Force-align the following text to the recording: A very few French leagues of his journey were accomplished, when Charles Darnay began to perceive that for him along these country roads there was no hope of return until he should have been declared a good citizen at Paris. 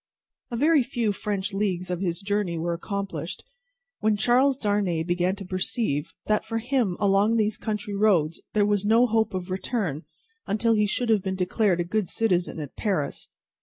A 0.49 0.57
very 0.57 0.81
few 0.81 1.11
French 1.11 1.53
leagues 1.53 1.91
of 1.91 1.99
his 2.01 2.21
journey 2.21 2.57
were 2.57 2.73
accomplished, 2.73 3.43
when 3.99 4.17
Charles 4.17 4.57
Darnay 4.57 5.03
began 5.03 5.35
to 5.35 5.45
perceive 5.45 6.11
that 6.25 6.43
for 6.43 6.57
him 6.57 6.97
along 6.99 7.37
these 7.37 7.55
country 7.59 7.93
roads 7.93 8.41
there 8.53 8.65
was 8.65 8.83
no 8.83 9.05
hope 9.05 9.35
of 9.35 9.51
return 9.51 10.05
until 10.47 10.73
he 10.73 10.87
should 10.87 11.09
have 11.09 11.21
been 11.21 11.35
declared 11.35 11.79
a 11.79 11.83
good 11.83 12.07
citizen 12.09 12.59
at 12.59 12.75
Paris. 12.75 13.27